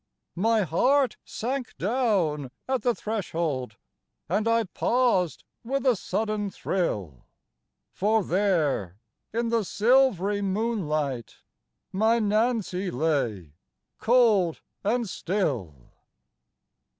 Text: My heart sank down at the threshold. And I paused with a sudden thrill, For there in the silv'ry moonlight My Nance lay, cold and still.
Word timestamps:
My 0.41 0.61
heart 0.63 1.17
sank 1.23 1.77
down 1.77 2.49
at 2.67 2.81
the 2.81 2.95
threshold. 2.95 3.77
And 4.27 4.47
I 4.47 4.63
paused 4.63 5.43
with 5.63 5.85
a 5.85 5.95
sudden 5.95 6.49
thrill, 6.49 7.27
For 7.93 8.23
there 8.23 8.97
in 9.31 9.49
the 9.49 9.63
silv'ry 9.63 10.41
moonlight 10.43 11.35
My 11.91 12.17
Nance 12.17 12.73
lay, 12.73 13.53
cold 13.99 14.61
and 14.83 15.07
still. 15.07 15.91